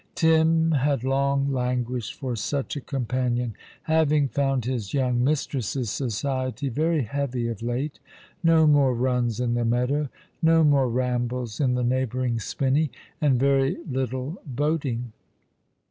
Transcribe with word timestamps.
Tim 0.15 0.71
had 0.71 1.03
long 1.03 1.53
languished 1.53 2.15
for 2.15 2.35
such 2.35 2.75
a 2.75 2.81
companion, 2.81 3.53
having 3.83 4.29
found 4.29 4.65
his 4.65 4.93
yonng 4.93 5.19
mistress's 5.19 5.91
society 5.91 6.69
very 6.69 7.03
heavy 7.03 7.47
of 7.47 7.61
late. 7.61 7.99
Ko 8.43 8.65
more 8.65 8.95
runs 8.95 9.39
in 9.39 9.53
the 9.53 9.63
meadow, 9.63 10.09
no 10.41 10.63
more 10.63 10.89
rambles 10.89 11.59
in 11.59 11.75
the 11.75 11.83
neighbouring 11.83 12.39
spinney, 12.39 12.89
and 13.21 13.39
very 13.39 13.77
little 13.87 14.41
boating. 14.43 15.13